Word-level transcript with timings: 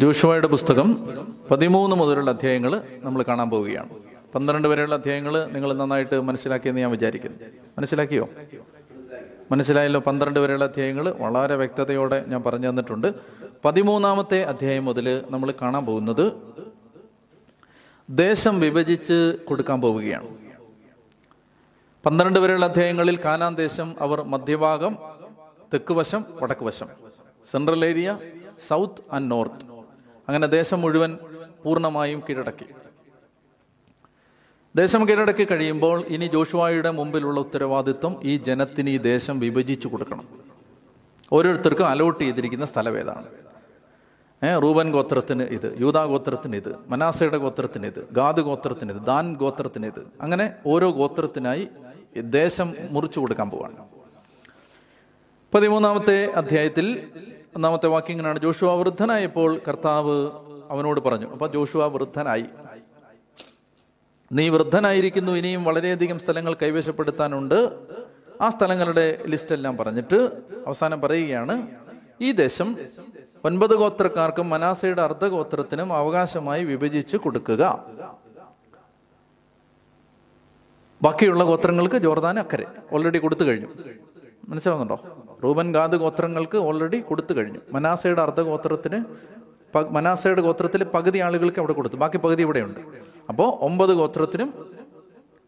ജോഷുവയുടെ 0.00 0.46
പുസ്തകം 0.46 1.08
പതിമൂന്ന് 1.50 1.96
മുതലുള്ള 1.96 2.30
അധ്യായങ്ങൾ 2.30 2.82
നമ്മൾ 3.02 3.22
കാണാൻ 3.22 3.50
പോവുകയാണ്. 3.50 3.90
പന്ത്രണ്ട് 4.34 4.68
വരെയുള്ള 4.68 4.94
അധ്യായങ്ങൾ 4.94 5.46
നിങ്ങൾ 5.46 5.72
നന്നായിട്ട് 5.72 6.20
മനസ്സിലാക്കിയെന്ന് 6.20 6.80
ഞാൻ 6.80 6.90
വിചാരിക്കുന്നു. 6.90 7.38
മനസ്സിലാക്കിയോ? 7.78 8.28
മനസ്സിലായല്ലോ 9.52 10.00
പന്ത്രണ്ട് 10.00 10.40
വരെയുള്ള 10.40 10.64
അധ്യായങ്ങൾ 10.64 11.10
വളരെ 11.10 11.56
വ്യക്തതയോടെ 11.56 12.24
ഞാൻ 12.28 12.42
പറഞ്ഞു 12.42 12.68
തന്നിട്ടുണ്ട്. 12.68 13.14
പതിമൂന്നാമത്തെ 13.64 14.44
അധ്യായം 14.44 14.84
മുതൽ 14.84 15.22
നമ്മൾ 15.30 15.54
കാണാൻ 15.62 15.86
പോകുന്നത് 15.86 16.32
ദേശം 18.10 18.60
വിഭജിച്ച് 18.60 19.36
കൊടുക്കാൻ 19.44 19.80
പോവുകയാണ്. 19.80 20.28
പന്ത്രണ്ട് 22.06 22.38
വരെയുള്ള 22.38 22.64
അധ്യായങ്ങളിൽ 22.64 23.18
കാനാൻ 23.24 23.54
ദേശം 23.54 23.94
അവർ 24.00 24.22
മധ്യഭാഗം 24.22 24.98
തെക്ക് 25.74 25.92
വശം 25.92 26.24
വടക്ക് 26.42 26.64
വശം. 26.64 26.86
Central 27.50 27.84
area 27.84 28.18
south 28.68 29.14
and 29.14 29.30
north. 29.30 29.79
അങ്ങനെ 30.30 30.46
ദേശം 30.46 30.80
മുഴുവൻ 30.80 31.18
പൂർണമായും 31.64 32.22
കീഴടക്കി. 32.28 32.66
ദേശം 34.76 35.08
കീഴടക്കി 35.08 35.44
കഴിയുമ്പോൾ 35.44 36.02
ഇനി 36.06 36.26
ജോഷുവായുടെ 36.26 36.90
മുമ്പിലുള്ള 36.90 37.40
ഉത്തരവാദിത്വം 37.40 38.20
ഈ 38.24 38.36
ജനത്തിന് 38.36 38.90
ഈ 38.90 38.98
ദേശം 38.98 39.40
വിഭജിച്ചു 39.40 39.88
കൊടുക്കണം. 39.88 40.26
ഓരോരുത്തർക്കും 41.32 41.86
അലോട്ട് 41.86 42.20
ചെയ്തിരിക്കുന്ന 42.24 42.66
സ്ഥലം 42.66 42.98
ഏതാണ്? 42.98 43.26
ഏഹ് 44.44 44.62
റൂബൻ 44.62 44.92
ഗോത്രത്തിന് 44.92 45.42
ഇത് 45.42 45.76
യൂതാ 45.80 46.04
ഗോത്രത്തിന് 46.04 46.56
ഇത് 46.56 46.76
മനാസയുടെ 46.88 47.36
ഗോത്രത്തിന് 47.36 47.86
ഇത് 47.86 48.08
ഗാദ് 48.12 48.40
ഗോത്രത്തിന് 48.40 48.92
ഇത് 48.92 49.02
ദാൻ 49.02 49.34
ഗോത്രത്തിന് 49.34 49.86
ഇത്. 49.86 50.02
അങ്ങനെ 50.20 50.54
ഓരോ 50.66 50.90
ഗോത്രത്തിനായി 50.90 51.68
ദേശം 52.16 52.74
മുറിച്ചു 52.90 53.20
കൊടുക്കാൻ 53.20 53.50
പോവാണ്. 53.50 53.76
പതിമൂന്നാമത്തെ 55.54 56.26
അധ്യായത്തിൽ 56.26 57.10
ഒന്നാമത്തെ 57.56 57.86
വാക്യം 57.86 58.10
ഇങ്ങനെയാണ്. 58.10 58.38
ജോഷുവ 58.38 58.74
വൃദ്ധനായപ്പോൾ 58.74 59.60
കർത്താവ് 59.68 60.30
അവനോട് 60.70 61.00
പറഞ്ഞു 61.00 61.26
അപ്പൊ 61.26 61.46
ജോഷുവ 61.46 61.86
വൃദ്ധനായി. 61.86 62.44
നീ 64.32 64.48
വൃദ്ധനായിരിക്കുന്നു 64.48 65.32
ഇനിയും 65.32 65.64
വളരെയധികം 65.64 66.18
സ്ഥലങ്ങൾ 66.18 66.54
കൈവശപ്പെടുത്താനുണ്ട്. 66.54 67.78
ആ 68.40 68.48
സ്ഥലങ്ങളുടെ 68.48 69.22
ലിസ്റ്റ് 69.26 69.52
എല്ലാം 69.52 69.76
പറഞ്ഞിട്ട് 69.76 70.42
അവസാനം 70.66 71.00
പറയുകയാണ് 71.00 71.66
ഈ 72.20 72.32
ദേശം 72.32 72.76
ഒൻപത് 73.44 73.74
ഗോത്രക്കാർക്കും 73.74 74.50
മനാസയുടെ 74.50 75.02
അർദ്ധഗോത്രത്തിനും 75.02 75.92
അവകാശമായി 75.92 76.64
വിഭജിച്ച് 76.64 77.16
കൊടുക്കുക. 77.16 77.84
ബാക്കിയുള്ള 81.02 81.44
ഗോത്രങ്ങൾക്ക് 81.44 81.96
ജോർദാൻ 81.96 82.38
അക്കരെ. 82.38 82.66
ഓൾറെഡി 82.92 83.18
കൊടുത്തു 83.18 83.44
കഴിഞ്ഞു. 83.44 83.68
മനസ്സിലാവുന്നുണ്ടോ? 84.50 84.98
റൂബൻ 85.44 85.74
ഗാദ് 85.74 85.96
ഗോത്രങ്ങൾക്ക് 85.96 86.58
ഓൾറെഡി 86.58 87.00
കൊടുത്തു 87.00 87.32
കഴിഞ്ഞു. 87.36 87.58
മനാസയുടെ 87.72 88.22
അർദ്ധഗോത്രത്തിന് 88.22 89.04
മനാസയുടെ 89.90 90.42
ഗോത്രത്തിലെ 90.42 90.84
പകുതി 90.84 91.18
ആളുകൾക്ക് 91.18 91.58
അവിടെ 91.58 91.72
കൊടുത്തു. 91.72 91.96
ബാക്കി 91.96 92.16
പകുതി 92.16 92.42
ഇവിടെയുണ്ട്. 92.42 92.80
അപ്പോൾ 93.28 93.64
ഒമ്പത് 93.64 93.90
ഗോത്രത്തിനും 93.90 94.70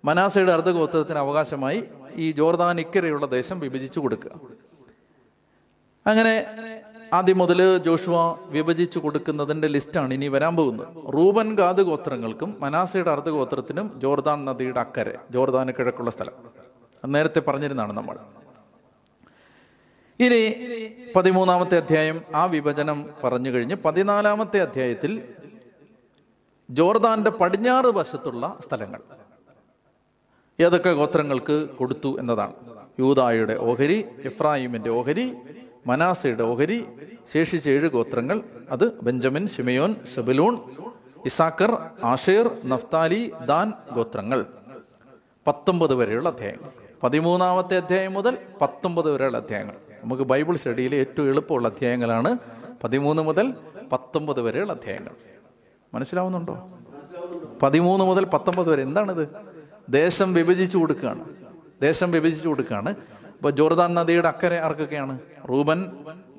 മനാസയുടെ 0.05 0.53
അർദ്ധഗോത്രത്തിന് 0.53 1.19
അവകാശമായി 1.19 1.85
ഈ 2.15 2.33
ജോർദാൻ 2.33 2.81
ഇക്കരയുള്ള 2.81 3.27
ദേശം 3.27 3.61
വിഭജിച്ചു 3.61 4.01
കൊടുക്കുക. 4.01 4.31
അങ്ങനെ 6.07 6.47
ആദ്യം 7.13 7.39
മുതൽ 7.39 7.79
ജോഷുവ 7.79 8.37
വിഭജിച്ചു 8.49 8.99
കൊടുക്കുന്നതിന്റെ 8.99 9.69
ലിസ്റ്റാണ് 9.69 10.15
ഇനി 10.15 10.29
വരാൻ 10.29 10.57
പോകുന്നത്. 10.57 10.89
റൂബൻ 11.15 11.55
ഗാദ് 11.55 11.83
ഗോത്രങ്ങൾക്കും 11.83 12.57
മനാസയുടെ 12.61 13.11
അർദ്ധഗോത്രത്തിനും 13.11 14.01
ജോർദാൻ 14.03 14.45
നദിയുടെ 14.45 14.81
അക്കരെ 14.81 15.19
ജോർദാന് 15.31 15.73
കിഴക്കുള്ള 15.79 16.11
സ്ഥലം. 16.11 16.33
നേരത്തെ 17.13 17.41
പറഞ്ഞിരുന്നതാണ് 17.41 17.93
നമ്മൾ. 17.93 18.17
ഇനി 20.21 20.55
പതിമൂന്നാമത്തെ 21.17 21.77
അധ്യായം 21.77 22.23
ആ 22.35 22.45
വിഭജനം 22.45 23.09
പറഞ്ഞു 23.25 23.51
കഴിഞ്ഞ് 23.51 23.75
പതിനാലാമത്തെ 23.75 24.61
അധ്യായത്തിൽ 24.61 25.23
ജോർദാന്റെ 26.71 27.31
പടിഞ്ഞാറ് 27.31 27.87
വശത്തുള്ള 27.87 28.59
സ്ഥലങ്ങൾ. 28.69 29.01
ഏതൊക്കെ 30.61 30.93
ഗോത്രങ്ങൾക്ക് 30.93 31.69
കൊടുത്തു 31.69 32.19
എന്നതാണ്. 32.19 32.53
യൂതായുടെ 33.01 33.55
ഓഹരി 33.55 34.05
ഇഫ്രാഹിമിന്റെ 34.25 34.91
ഓഹരി 34.91 35.33
മനാസയുടെ 35.87 36.43
ഓഹരി 36.43 36.85
ശേഷിച്ച 37.33 37.69
ഏഴ് 37.69 37.89
ഗോത്രങ്ങൾ 37.89 38.43
അത് 38.71 39.01
Benjamin 39.01 39.49
Simeon 39.49 39.97
Zebulun 40.17 40.59
Issachar 41.27 41.91
Asher 42.05 42.51
Naphtali 42.65 43.33
Dan 43.47 43.73
ഗോത്രങ്ങൾ. 43.93 44.47
പത്തൊമ്പത് 45.47 45.95
വരെയുള്ള 45.95 46.29
അധ്യായങ്ങൾ. 46.29 46.71
പതിമൂന്നാമത്തെ 47.03 47.77
അധ്യായം 47.77 48.13
മുതൽ 48.13 48.39
പത്തൊമ്പത് 48.61 49.11
വരെയുള്ള 49.11 49.37
അധ്യായങ്ങൾ. 49.37 49.92
നമുക്ക് 50.05 50.23
ബൈബിൾ 50.23 50.57
സ്റ്റഡിയിലെ 50.57 50.99
ഏറ്റവും 50.99 51.29
എളുപ്പമുള്ള 51.29 51.69
അധ്യായങ്ങളാണ് 51.69 52.39
പതിമൂന്ന് 52.85 53.23
മുതൽ 53.23 53.55
പത്തൊമ്പത് 53.93 54.41
വരെയുള്ള 54.41 54.73
അധ്യായങ്ങൾ. 54.73 55.11
മനസ്സിലാവുന്നുണ്ടോ? 55.95 56.69
പതിമൂന്ന് 57.63 58.05
മുതൽ 58.05 58.25
പത്തൊമ്പത് 58.25 58.71
വരെ. 58.71 58.83
എന്താണിത്? 58.83 59.29
ദേശം 59.89 60.35
വിഭജിച്ചു 60.35 60.79
കൊടുക്കുകയാണ്. 60.79 61.25
ദേശം 61.83 62.11
വിഭജിച്ചു 62.11 62.49
കൊടുക്കുകയാണ്. 62.49 62.91
ഇപ്പോൾ 62.91 63.51
ജോർദാൻ 63.51 63.95
നദിയുടെ 63.95 64.29
അക്കരെ 64.29 64.61
ആർക്കൊക്കെയാണ്? 64.61 65.19
റൂബൻ 65.49 65.91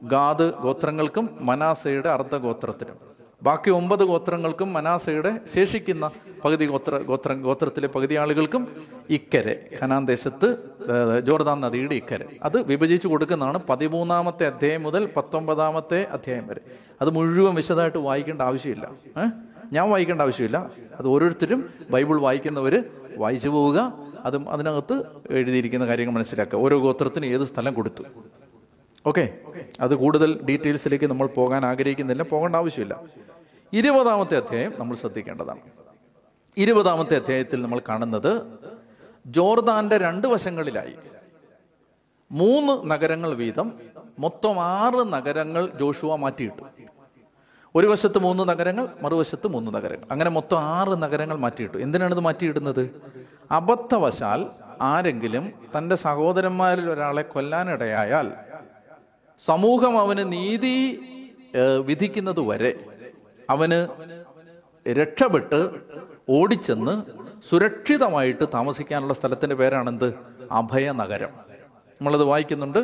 ഗാദ് 0.04 0.54
ഗോത്രങ്ങൾക്കും 0.54 1.30
മനാസയുടെ 1.42 2.10
അർദ്ധ 2.10 2.38
ഗോത്രത്തിനും. 2.38 3.14
ബാക്കി 3.44 3.70
ഒമ്പത് 3.70 4.04
ഗോത്രങ്ങൾക്കും 4.04 4.74
മനാസയുടെ 4.74 5.40
ശേഷിക്കുന്ന 5.56 6.12
പകുതി 6.46 6.66
ഗോത്ര 6.66 6.98
ഗോത്ര 6.98 7.34
ഗോത്രത്തിലെ 7.34 7.88
പകുതി 7.88 8.16
ആളുകൾക്കും 8.16 8.68
ഇക്കരെ 9.10 9.70
ഖനാൻ 9.82 10.06
ദേശത്ത് 10.06 10.73
ജോർദാൻ 11.24 11.62
നദിയുടെ 11.62 11.96
ഇക്കരെ. 11.96 12.26
അത് 12.44 12.62
വിഭജിച്ചു 12.62 13.08
കൊടുക്കുന്നതാണ് 13.08 13.60
പതിമൂന്നാമത്തെ 13.70 14.48
അധ്യായം 14.48 14.84
മുതൽ 14.84 15.10
പത്തൊമ്പതാമത്തെ 15.18 16.04
അധ്യായം 16.04 16.48
വരെ. 16.48 16.62
അത് 17.02 17.10
മുഴുവൻ 17.10 17.56
വിശദമായിട്ട് 17.56 17.98
വായിക്കേണ്ട 17.98 18.42
ആവശ്യമില്ല. 18.42 18.92
ഞാൻ 19.74 19.90
വായിക്കേണ്ട 19.90 20.22
ആവശ്യമില്ല. 20.22 20.70
അത് 21.00 21.08
ഓരോരുത്തരും 21.08 21.70
ബൈബിൾ 21.90 22.20
വായിക്കുന്നവർ 22.20 22.84
വായിച്ചു 23.18 23.50
പോവുക. 23.50 23.94
അതും 24.26 24.50
അതിനകത്ത് 24.50 25.04
എഴുതിയിരിക്കുന്ന 25.30 25.88
കാര്യങ്ങൾ 25.88 26.14
മനസ്സിലാക്കുക. 26.14 26.60
ഓരോ 26.60 26.80
ഗോത്രത്തിന് 26.80 27.26
ഏത് 27.26 27.44
സ്ഥലം 27.44 27.74
കൊടുത്തു. 27.74 28.04
ഓക്കെ? 29.06 29.34
അത് 29.80 29.96
കൂടുതൽ 29.96 30.42
ഡീറ്റെയിൽസിലേക്ക് 30.42 31.06
നമ്മൾ 31.06 31.28
പോകാൻ 31.28 31.66
ആഗ്രഹിക്കുന്നില്ല. 31.66 32.24
പോകേണ്ട 32.24 32.56
ആവശ്യമില്ല. 32.56 33.02
ഇരുപതാമത്തെ 33.74 34.38
അധ്യായം 34.38 34.74
നമ്മൾ 34.80 34.96
ശ്രദ്ധിക്കേണ്ടതാണ്. 34.96 35.60
ഇരുപതാമത്തെ 36.58 37.16
അധ്യായത്തിൽ 37.16 37.62
നമ്മൾ 37.62 37.82
കാണുന്നത് 37.90 38.42
ജോർദാന്റെ 39.26 39.98
രണ്ട് 39.98 40.28
വശങ്ങളിലായി. 40.28 40.96
മൂന്ന് 42.32 42.92
നഗരങ്ങൾ 42.92 43.34
വീതം 43.34 43.74
മൊത്തം 44.20 44.60
ആറ് 44.60 45.14
നഗരങ്ങൾ 45.14 45.70
ജോഷുവ 45.80 46.16
മാറ്റിയിട്ടു. 46.16 46.64
ഒരു 47.76 47.88
വശത്ത് 47.88 48.18
മൂന്ന് 48.18 48.50
നഗരങ്ങൾ 48.50 48.88
മറുവശത്ത് 49.02 49.48
മൂന്ന് 49.48 49.76
നഗരങ്ങൾ. 49.76 50.08
അങ്ങനെ 50.12 50.30
മൊത്തം 50.30 50.60
ആറ് 50.60 51.02
നഗരങ്ങൾ 51.04 51.38
മാറ്റിയിട്ടു. 51.38 51.78
എന്തിനാണ് 51.78 52.14
ഇത് 52.14 52.20
മാറ്റിയിടുന്നത്? 52.20 53.02
അബദ്ധവശാൽ 53.52 54.50
ആരെങ്കിലും 54.82 55.54
തന്റെ 55.78 55.96
സഹോദരന്മാരിൽ 55.96 56.90
ഒരാളെ 56.90 57.22
കൊല്ലാനിടയായാൽ 57.22 58.32
സമൂഹം 59.40 60.00
അവന് 60.00 60.32
നീതി 60.32 60.76
വിധിക്കുന്നത് 61.86 62.40
വരെ 62.40 62.86
അവന് 63.50 63.88
രക്ഷപ്പെട്ട് 64.90 65.70
ഓടിച്ചെന്ന് 66.30 67.23
സുരക്ഷിതമായിട്ട് 67.50 68.46
താമസിക്കാനുള്ള 68.54 69.14
സ്ഥലത്തിന്റെ 69.14 69.56
പേരാണെന്ത്? 69.56 70.14
അഭയനഗരം. 70.52 71.30
നമ്മളത് 71.92 72.24
വായിക്കുന്നുണ്ട്. 72.24 72.80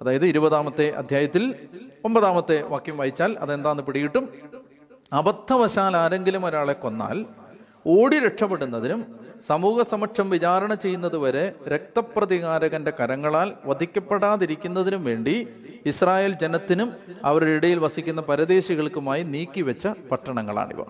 അതായത് 0.00 0.26
ഇരുപതാമത്തെ 0.26 0.90
അധ്യായത്തിൽ 0.90 1.54
ഒമ്പതാമത്തെ 2.04 2.62
വാക്യം 2.62 2.98
വായിച്ചാൽ 2.98 3.36
അതെന്താന്ന് 3.38 3.82
പിടികിട്ടും? 3.82 4.28
അബദ്ധവശാൽ 5.12 5.96
ആരെങ്കിലും 5.96 6.46
ഒരാളെ 6.46 6.72
കൊന്നാൽ 6.72 7.26
ഓടി 7.86 8.18
രക്ഷപ്പെടുന്നതിനും 8.18 9.20
സമൂഹ 9.46 9.82
സമക്ഷം 9.82 10.30
വിചാരണ 10.30 10.74
ചെയ്യുന്നത് 10.74 11.16
വരെ 11.16 11.54
രക്തപ്രതികാരകന്റെ 11.68 12.92
കരങ്ങളാൽ 13.00 13.52
വധിക്കപ്പെടാതിരിക്കുന്നതിനും 13.64 15.04
വേണ്ടി 15.04 15.48
ഇസ്രായേൽ 15.86 16.32
ജനത്തിനും 16.32 16.92
അവരുടെ 17.24 17.50
ഇടയിൽ 17.50 17.78
വസിക്കുന്ന 17.78 18.20
പരദേശികൾക്കുമായി 18.20 19.22
നീക്കിവെച്ച 19.22 19.86
പട്ടണങ്ങളാണിവ. 19.86 20.80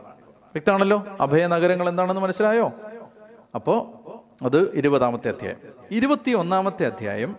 വ്യക്തമാണല്ലോ? 0.49 1.07
അഭയനഗരങ്ങൾ 1.21 1.89
എന്താണെന്ന് 1.89 2.21
മനസ്സിലായോ? 2.21 2.73
അപ്പോ 3.55 3.91
അത് 4.43 4.73
ഇരുപതാമത്തെ 4.75 5.29
അധ്യായം. 5.29 5.57
ഇരുപത്തി 5.91 6.31
ഒന്നാമത്തെ 6.31 6.87
അധ്യായം 6.87 7.37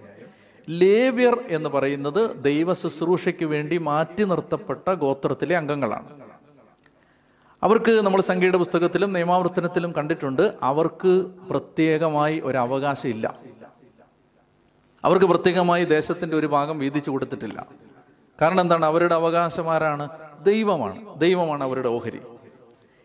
ലേവ്യർ 0.69 1.43
എന്ന് 1.47 1.69
പറയുന്നത് 1.69 2.43
ദൈവ 2.43 2.73
ശുശ്രൂഷയ്ക്ക് 2.73 3.45
വേണ്ടി 3.45 3.77
മാറ്റി 3.77 4.23
നിർത്തപ്പെട്ട 4.23 4.93
ഗോത്രത്തിലെ 4.93 5.57
അംഗങ്ങളാണ്. 5.57 6.21
അവർക്ക് 7.63 7.91
നമ്മൾ 7.91 8.21
സംഖ്യയുടെ 8.21 8.57
പുസ്തകത്തിലും 8.57 9.13
നിയമാവർത്തനത്തിലും 9.13 9.93
കണ്ടിട്ടുണ്ട് 9.97 10.53
അവർക്ക് 10.61 11.25
പ്രത്യേകമായി 11.49 12.39
ഒരു 12.39 12.57
ഇല്ല 13.05 13.37
അവർക്ക് 15.03 15.25
പ്രത്യേകമായി 15.25 15.85
ദേശത്തിന്റെ 15.85 16.37
ഒരു 16.37 16.47
ഭാഗം 16.47 16.79
വീതിച്ചു 16.79 17.11
കൊടുത്തിട്ടില്ല. 17.11 17.67
കാരണം 18.41 18.61
എന്താണ്? 18.61 18.85
അവരുടെ 18.85 19.15
അവകാശമാരാണ് 19.15 20.09
ദൈവമാണ്. 20.43 21.19
ദൈവമാണ് 21.19 21.63
അവരുടെ 21.63 21.89
ഓഹരി. 21.89 22.21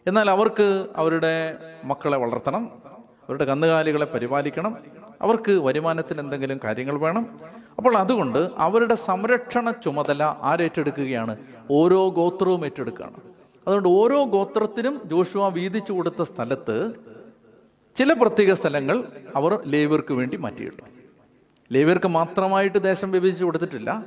എന്നാൽ 0.06 0.30
അവർക്ക് 0.30 0.86
അവരുടെ 0.96 1.56
മക്കളെ 1.84 2.16
വളർത്തണം. 2.16 2.93
അവരുടെ 3.28 3.44
കന്നുകാലികളെ 3.44 4.04
പരിപാലിക്കണം. 4.04 4.76
അവർക്ക് 5.22 5.52
വരുമാനത്തിന് 5.52 6.20
എന്തെങ്കിലും 6.20 6.60
കാര്യങ്ങൾ 6.64 6.98
വേണം. 6.98 7.40
അപ്പോൾ 7.78 7.96
അതുകൊണ്ട് 7.96 8.50
അവരുടെ 8.56 8.94
സംരക്ഷണ 8.94 9.70
ചുമതല 9.70 10.22
ആരേറ്റെടുക്കുകയാണ് 10.22 11.36
ഓരോ 11.70 12.08
ഗോത്രവും 12.08 12.64
ഏറ്റെടുക്കുകയാണ്. 12.64 13.16
അതുകൊണ്ട് 13.66 13.88
ഓരോ 13.88 14.24
ഗോത്രത്തിനും 14.24 15.00
ജോഷുവ 15.04 15.48
വീതിച്ചു 15.48 15.92
കൊടുത്ത 15.92 16.22
സ്ഥലത്ത് 16.22 16.92
ചില 17.98 18.12
പ്രത്യേക 18.12 18.52
സ്ഥലങ്ങൾ 18.52 19.04
അവർ 19.36 19.62
ലേവ്യർക്ക് 19.66 20.14
വേണ്ടി 20.14 20.36
മാറ്റിയിട്ടു. 20.36 20.82
ലേവ്യർക്ക് 21.72 22.06
മാത്രമായിട്ട് 22.06 22.82
ദേശം 22.82 23.10
വിഭജിച്ച് 23.10 23.44
കൊടുത്തിട്ടില്ല. 23.44 24.04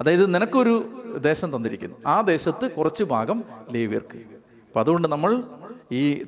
അതായത് 0.00 0.34
നിനക്കൊരു 0.34 0.74
ദേശം 1.16 1.56
തന്നിരിക്കുന്നു. 1.56 1.96
ആ 2.06 2.20
ദേശത്ത് 2.20 2.70
കുറച്ച് 2.70 3.04
ഭാഗം 3.04 3.44
ലേവ്യർക്ക്. 3.72 4.16
അപ്പൊ 4.16 4.80
അതുകൊണ്ട് 4.80 5.08
നമ്മൾ 5.08 5.42
ഈ 5.92 6.26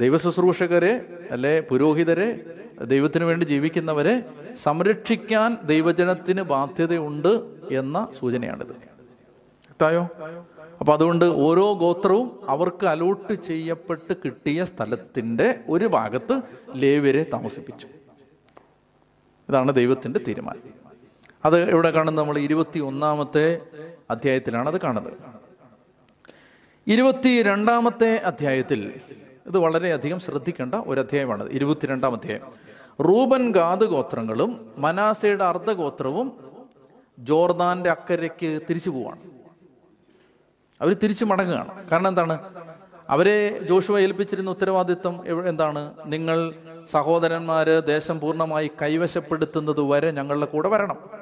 ദൈവശുശ്രൂഷകരെ 0.00 1.06
അല്ലെ 1.30 1.60
പുരോഹിതരെ 1.60 2.44
ദൈവത്തിന് 2.84 3.24
വേണ്ടി 3.24 3.44
ജീവിക്കുന്നവരെ 3.44 4.22
സംരക്ഷിക്കാൻ 4.62 5.58
ദൈവജനത്തിന് 5.64 6.42
ബാധ്യതയുണ്ട് 6.42 7.32
എന്ന 7.72 8.08
സൂചനയാണിത്. 8.18 8.70
വ്യക്തമായോ 8.70 10.02
അപ്പൊ 10.80 10.92
അതുകൊണ്ട് 10.92 11.24
ഓരോ 11.24 11.72
ഗോത്രവും 11.72 12.50
അവർക്ക് 12.50 12.86
അലോട്ട് 12.86 13.32
ചെയ്യപ്പെട്ട് 13.32 14.14
കിട്ടിയ 14.24 14.64
സ്ഥലത്തിന്റെ 14.64 15.60
ഒരു 15.68 15.84
ഭാഗത്ത് 15.84 16.40
ലേവ്യരെ 16.74 17.26
താമസിപ്പിച്ചു. 17.32 17.86
ഇതാണ് 19.48 19.74
ദൈവത്തിന്റെ 19.74 20.20
തീരുമാനം. 20.28 20.62
അത് 21.44 21.70
എവിടെ 21.70 21.90
കാണുന്നത്? 21.90 22.24
നമ്മൾ 22.24 22.38
ഇരുപത്തി 22.38 22.78
ഒന്നാമത്തെ 22.78 23.60
അധ്യായത്തിലാണ് 24.10 24.68
അത് 24.68 24.80
കാണുന്നത്. 24.80 25.47
ഇരുപത്തി 26.86 27.42
രണ്ടാമത്തെ 27.42 28.16
അധ്യായത്തിൽ 28.16 28.94
ഇത് 29.46 29.58
വളരെയധികം 29.58 30.20
ശ്രദ്ധിക്കേണ്ട 30.20 30.74
ഒരു 30.74 31.00
അധ്യായമാണ് 31.00 31.50
ഇരുപത്തിരണ്ടാം 31.50 32.12
അധ്യായം. 32.12 32.40
റൂബൻ 33.00 33.52
ഗാദ് 33.52 33.84
ഗോത്രങ്ങളും 33.84 34.74
മനാസയുടെ 34.78 35.44
അർദ്ധഗോത്രവും 35.44 36.32
ജോർദാന്റെ 37.18 37.90
അക്കരയ്ക്ക് 37.90 38.60
തിരിച്ചു 38.70 38.90
പോവാണ്. 38.90 39.20
അവർ 40.80 40.92
തിരിച്ചു 40.92 41.24
മടങ്ങുകയാണ്. 41.24 41.88
കാരണം 41.88 42.08
എന്താണ്? 42.08 42.38
അവരെ 43.08 43.58
ജോഷുവ 43.68 43.98
ഏൽപ്പിച്ചിരുന്ന 43.98 44.50
ഉത്തരവാദിത്വം 44.50 45.48
എന്താണ്? 45.48 45.94
നിങ്ങൾ 46.06 46.54
സഹോദരന്മാര് 46.90 47.86
ദേശം 47.86 48.20
പൂർണമായി 48.20 48.70
കൈവശപ്പെടുത്തുന്നത് 48.82 49.80
വരെ 49.80 50.10
ഞങ്ങളുടെ 50.10 50.46
കൂടെ 50.46 50.68
വരണം. 50.68 51.17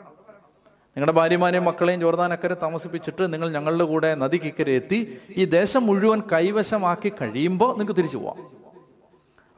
നിങ്ങളുടെ 0.97 1.13
ഭാര്യമാരെയും 1.13 1.65
മക്കളെയും 1.65 2.01
ജോർദാനക്കരെ 2.01 2.55
താമസിപ്പിച്ചിട്ട് 2.55 3.33
നിങ്ങൾ 3.33 3.51
ഞങ്ങളുടെ 3.51 3.85
കൂടെ 3.85 4.15
നദിക്കിക്കരെ 4.15 4.73
എത്തി 4.73 5.19
ഈ 5.37 5.45
ദേശം 5.45 5.87
മുഴുവൻ 5.87 6.23
കൈവശമാക്കി 6.33 7.13
കഴിയുമ്പോൾ 7.23 7.73
നിങ്ങൾക്ക് 7.73 7.97
തിരിച്ചു 7.97 8.19
പോവാം. 8.19 8.39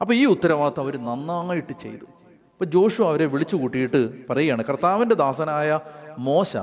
അപ്പൊ 0.01 0.13
ഈ 0.13 0.25
ഉത്തരവാദിത്വം 0.25 0.83
അവർ 0.83 0.97
നന്നായിട്ട് 0.97 1.73
ചെയ്തു. 1.73 2.05
അപ്പൊ 2.51 2.65
ജോഷു 2.65 3.03
അവരെ 3.03 3.25
വിളിച്ചു 3.25 3.55
കൂട്ടിയിട്ട് 3.55 4.27
പറയുകയാണ് 4.29 4.63
കർത്താവിന്റെ 4.63 5.15
ദാസനായ 5.15 5.79
മോശ 6.17 6.57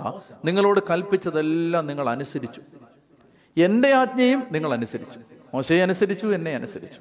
നിങ്ങളോട് 0.45 0.81
കൽപ്പിച്ചതെല്ലാം 0.91 1.87
നിങ്ങൾ 1.87 2.09
അനുസരിച്ചു. 2.09 2.61
എന്റെ 3.57 3.93
ആജ്ഞയും 3.93 4.43
നിങ്ങൾ 4.53 4.73
അനുസരിച്ചു. 4.73 5.19
മോശയെ 5.55 5.83
അനുസരിച്ചു 5.83 6.27
എന്നെ 6.27 6.55
അനുസരിച്ചു. 6.55 7.01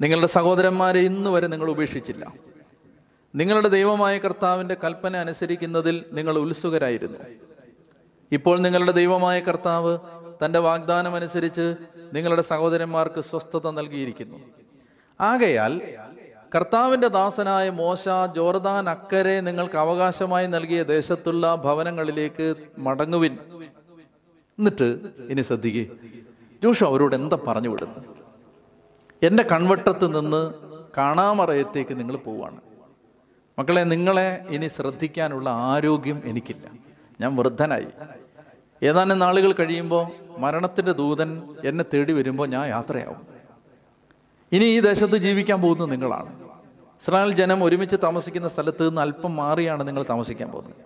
നിങ്ങളുടെ 0.00 0.26
സഹോദരന്മാരെ 0.26 1.00
ഇന്ന് 1.00 1.30
വരെ 1.30 1.46
നിങ്ങൾ 1.46 1.70
ഉപേക്ഷിച്ചില്ല. 1.70 2.51
നിങ്ങളുടെ 3.34 3.68
ദൈവമായ 3.68 4.18
കർത്താവിന്റെ 4.18 4.76
കൽപ്പന 4.84 5.16
അനുസരിക്കുന്നതിൽ 5.16 6.04
നിങ്ങൾ 6.12 6.38
ഉത്സുകരായിരുന്നു. 6.38 7.18
ഇപ്പോൾ 8.32 8.58
നിങ്ങളുടെ 8.58 8.92
ദൈവമായ 8.92 9.40
കർത്താവ് 9.40 9.98
തന്റെ 10.44 10.58
വാഗ്ദാനം 10.58 11.14
അനുസരിച്ച് 11.14 11.74
നിങ്ങളുടെ 12.12 12.42
സഹോദരന്മാർക്ക് 12.42 13.20
സ്വസ്ഥത 13.20 13.70
നൽകിയിരിക്കുന്നു. 13.70 14.38
ആകയാൽ 15.20 15.80
കർത്താവിന്റെ 16.54 17.08
ദാസനായ 17.08 17.70
മോശ 17.70 18.04
ജോർദാൻ 18.36 18.88
അക്കരെ 18.88 19.40
നിങ്ങൾക്ക് 19.40 19.76
അവകാശമായി 19.76 20.46
നൽകിയ 20.46 20.82
ദേശത്തുള്ള 20.82 21.54
ഭവനങ്ങളിലേക്ക് 21.54 22.54
മടങ്ങുവിൻ. 22.78 23.38
എന്നിട്ട് 24.58 24.88
ഇനി 25.28 25.42
ശ്രദ്ധിക്കേ 25.42 25.84
ജോഷു 26.62 26.84
അവരോട് 26.84 27.14
എന്താ 27.14 27.38
പറഞ്ഞു 27.46 27.68
വിടുന്നു 27.68 28.00
എന്റെ 29.22 29.42
കൺവട്ടത്ത് 29.42 30.06
നിന്ന് 30.20 30.42
കാണാമറയത്തേക്ക് 30.96 31.98
നിങ്ങൾ 32.00 32.16
പോവാണ്. 32.16 32.60
മക്കളെ 33.58 33.80
നിങ്ങളെ 33.80 34.44
ഇനി 34.48 34.68
ശ്രദ്ധിക്കാനുള്ള 34.68 35.50
ആരോഗ്യം 35.50 36.22
എനിക്കില്ല. 36.24 36.70
ഞാൻ 37.20 37.36
വൃദ്ധനായി. 37.36 37.86
ഏതാനും 38.82 39.18
നാളുകൾ 39.18 39.52
കഴിയുമ്പോൾ 39.52 40.08
മരണത്തിന്റെ 40.38 40.92
ദൂതൻ 40.92 41.42
എന്നെ 41.64 41.84
തേടി 41.94 42.12
വരുമ്പോൾ 42.12 42.48
ഞാൻ 42.48 42.66
യാത്രയാവും. 42.66 43.26
ഇനി 44.52 44.64
ഈ 44.64 44.80
ദേശത്ത് 44.80 45.16
ജീവിക്കാൻ 45.16 45.60
പോകുന്നത് 45.60 45.92
നിങ്ങളാണ്. 45.92 46.42
ഇസ്രായേൽ 46.80 47.32
ജനം 47.32 47.64
ഒരുമിച്ച് 47.64 47.96
താമസിക്കുന്ന 48.02 48.48
സ്ഥലത്ത് 48.48 48.88
നിന്ന് 48.88 49.00
അല്പം 49.00 49.36
മാറിയാണ് 49.36 49.86
നിങ്ങൾ 49.86 50.04
താമസിക്കാൻ 50.10 50.50
പോകുന്നത്. 50.50 50.76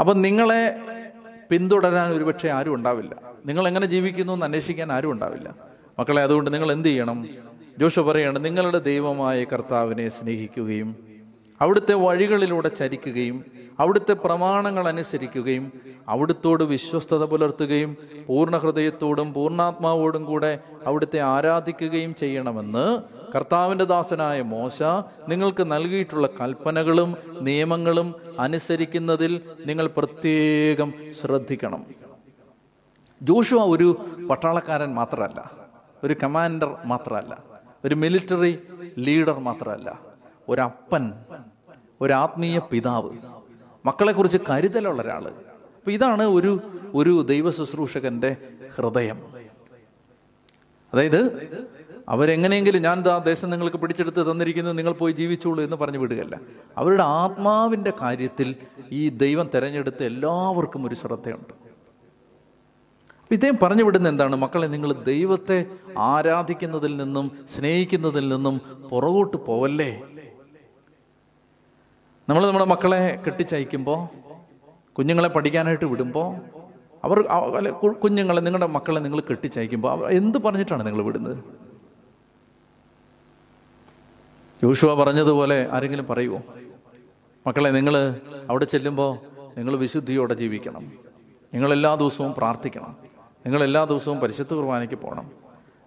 അപ്പം 0.00 0.22
നിങ്ങളെ 0.22 0.80
പിന്തുടരാൻ 1.50 2.12
ഒരുപക്ഷെ 2.12 2.48
ആരും 2.48 2.74
ഉണ്ടാവില്ല. 2.74 3.14
നിങ്ങൾ 3.46 3.68
എങ്ങനെ 3.68 3.86
ജീവിക്കുന്നു 3.86 4.32
എന്ന് 4.32 4.46
അന്വേഷിക്കാൻ 4.46 4.92
ആരും 4.92 5.10
ഉണ്ടാവില്ല. 5.10 5.54
മക്കളെ 5.98 6.22
അതുകൊണ്ട് 6.22 6.52
നിങ്ങൾ 6.52 6.72
എന്ത് 6.72 6.88
ചെയ്യണം? 6.88 7.28
ജോഷ 7.78 7.98
പറയാണ് 7.98 8.44
നിങ്ങളുടെ 8.44 8.78
ദൈവമായ 8.78 9.44
കർത്താവിനെ 9.44 10.08
സ്നേഹിക്കുകയും 10.08 11.11
അവിടുത്തെ 11.62 11.94
വഴികളിലൂടെ 11.94 12.68
ചരിക്കുകയും 12.68 13.36
അവിടുത്തെ 13.80 14.14
പ്രമാണങ്ങൾ 14.24 14.84
അനുസരിക്കുകയും 14.88 15.64
അവിടുത്തോട് 16.08 16.64
വിശ്വസ്തത 16.64 17.24
പുലർത്തുകയും 17.24 17.90
പൂർണ 18.26 18.56
ഹൃദയത്തോടും 18.56 19.28
പൂർണാത്മാവോടും 19.34 20.24
കൂടെ 20.24 20.52
അവിടുത്തെ 20.86 21.20
ആരാധിക്കുകയും 21.34 22.14
ചെയ്യണമെന്ന് 22.14 22.84
കർത്താവിന്റെ 23.34 23.84
ദാസനായ 23.84 24.38
മോശ 24.54 24.78
നിങ്ങൾക്ക് 25.28 25.64
നൽകിയിട്ടുള്ള 25.72 26.28
കൽപ്പനകളും 26.40 27.10
നിയമങ്ങളും 27.40 28.08
അനുസരിക്കുന്നതിൽ 28.38 29.32
നിങ്ങൾ 29.66 29.86
പ്രത്യേകം 29.96 30.90
ശ്രദ്ധിക്കണം. 31.20 31.82
ജോഷുവ 33.22 33.60
ഒരു 33.64 33.88
പട്ടാളക്കാരൻ 34.30 34.94
മാത്രമല്ല 34.94 35.40
ഒരു 36.04 36.14
കമാൻഡർ 36.22 36.70
മാത്രമല്ല 36.84 37.32
ഒരു 37.84 37.94
മിലിറ്ററി 37.94 38.52
ലീഡർ 38.98 39.38
മാത്രമല്ല 39.38 39.90
ഒരപ്പൻ 40.48 41.04
ഒരു 42.02 42.12
ആത്മീയ 42.12 42.58
പിതാവ്. 42.72 43.10
മക്കളെക്കുറിച്ച് 43.86 44.38
കരുതലുള്ള 44.50 45.02
ഒരാൾ 45.02 45.24
അപ്പൊ 45.28 45.90
ഇതാണ് 45.90 46.22
ഒരു 46.22 46.60
ഒരു 46.94 47.22
ദൈവ 47.22 47.50
ശുശ്രൂഷകന്റെ 47.50 48.36
ഹൃദയം. 48.76 49.18
അതായത് 50.92 51.20
അവരെങ്ങനെയെങ്കിലും 52.08 52.82
ഞാൻ 52.82 52.98
ആ 53.08 53.18
ദേശം 53.18 53.50
നിങ്ങൾക്ക് 53.50 53.76
പിടിച്ചെടുത്ത് 53.76 54.30
തന്നിരിക്കുന്നു 54.30 54.70
നിങ്ങൾ 54.70 54.92
പോയി 54.92 55.12
ജീവിച്ചോളൂ 55.12 55.64
എന്ന് 55.64 55.76
പറഞ്ഞു 55.76 55.98
വിടുകയല്ല. 55.98 56.40
അവരുടെ 56.76 57.02
ആത്മാവിന്റെ 57.02 57.92
കാര്യത്തിൽ 58.02 58.56
ഈ 58.92 59.08
ദൈവം 59.08 59.50
തെരഞ്ഞെടുത്ത 59.54 60.02
എല്ലാവർക്കും 60.02 60.86
ഒരു 60.86 60.94
ശ്രദ്ധയുണ്ട്. 60.94 61.54
ഇദ്ദേഹം 63.30 63.58
പറഞ്ഞു 63.62 63.82
വിടുന്ന 63.82 64.08
എന്താണ്? 64.08 64.36
മക്കളെ 64.36 64.66
നിങ്ങൾ 64.66 64.92
ദൈവത്തെ 64.92 65.66
ആരാധിക്കുന്നതിൽ 65.98 66.96
നിന്നും 66.96 67.26
സ്നേഹിക്കുന്നതിൽ 67.56 68.28
നിന്നും 68.28 68.60
പുറകോട്ട് 68.90 69.36
പോവല്ലേ? 69.36 69.90
നമ്മൾ 72.32 72.46
നമ്മുടെ 72.46 72.64
മക്കളെ 72.64 73.22
കെട്ടിച്ചയക്കുമ്പോൾ 73.26 73.98
കുഞ്ഞുങ്ങളെ 74.92 75.28
പഠിക്കാനായിട്ട് 75.28 75.84
വിടുമ്പോൾ 75.84 76.28
അവർ 77.04 77.70
കുഞ്ഞുങ്ങളെ 77.92 78.40
നിങ്ങളുടെ 78.40 78.66
മക്കളെ 78.66 79.00
നിങ്ങൾ 79.00 79.20
കെട്ടിച്ചയക്കുമ്പോൾ 79.20 80.10
എന്ത് 80.10 80.38
പറഞ്ഞിട്ടാണ് 80.38 80.86
നിങ്ങൾ 80.86 81.02
വിടുന്നത്? 81.02 81.44
യോശുവ 84.64 84.94
പറഞ്ഞതുപോലെ 85.02 85.68
ആരെങ്കിലും 85.72 86.06
പറയുമോ 86.06 86.40
മക്കളെ 87.46 87.70
നിങ്ങൾ 87.70 88.20
അവിടെ 88.50 88.64
ചെല്ലുമ്പോൾ 88.64 89.12
നിങ്ങൾ 89.58 89.76
വിശുദ്ധിയോടെ 89.76 90.34
ജീവിക്കണം. 90.34 90.92
നിങ്ങൾ 91.54 91.72
എല്ലാ 91.72 91.94
ദിവസവും 91.94 92.34
പ്രാർത്ഥിക്കണം. 92.38 92.96
നിങ്ങൾ 93.46 93.64
എല്ലാ 93.64 93.84
ദിവസവും 93.84 94.20
പരിശുദ്ധ 94.20 94.54
കുർബാനയ്ക്ക് 94.54 94.94
പോകണം. 94.94 95.30